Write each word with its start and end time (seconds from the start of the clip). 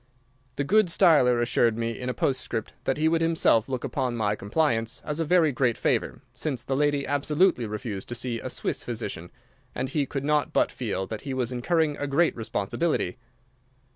The 0.55 0.63
good 0.63 0.87
Steiler 0.87 1.39
assured 1.43 1.77
me 1.77 1.91
in 1.91 2.09
a 2.09 2.13
postscript 2.15 2.73
that 2.85 2.97
he 2.97 3.07
would 3.07 3.21
himself 3.21 3.69
look 3.69 3.83
upon 3.83 4.17
my 4.17 4.35
compliance 4.35 4.99
as 5.05 5.19
a 5.19 5.25
very 5.25 5.51
great 5.51 5.77
favour, 5.77 6.23
since 6.33 6.63
the 6.63 6.75
lady 6.75 7.05
absolutely 7.05 7.67
refused 7.67 8.09
to 8.09 8.15
see 8.15 8.39
a 8.39 8.49
Swiss 8.49 8.83
physician, 8.83 9.29
and 9.75 9.89
he 9.89 10.07
could 10.07 10.23
not 10.23 10.53
but 10.53 10.71
feel 10.71 11.05
that 11.05 11.21
he 11.21 11.35
was 11.35 11.51
incurring 11.51 11.97
a 11.97 12.07
great 12.07 12.35
responsibility. 12.35 13.19